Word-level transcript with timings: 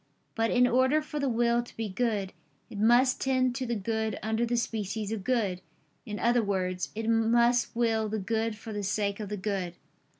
But 0.33 0.49
in 0.49 0.65
order 0.65 0.99
for 0.99 1.19
the 1.19 1.29
will 1.29 1.61
to 1.61 1.77
be 1.77 1.87
good, 1.87 2.33
it 2.71 2.79
must 2.79 3.21
tend 3.21 3.53
to 3.53 3.67
the 3.67 3.75
good 3.75 4.17
under 4.23 4.47
the 4.47 4.57
species 4.57 5.11
of 5.11 5.23
good; 5.23 5.61
in 6.07 6.17
other 6.17 6.41
words, 6.41 6.89
it 6.95 7.07
must 7.07 7.75
will 7.75 8.09
the 8.09 8.17
good 8.17 8.57
for 8.57 8.73
the 8.73 8.81
sake 8.81 9.19
of 9.19 9.29
the 9.29 9.37
good. 9.37 9.75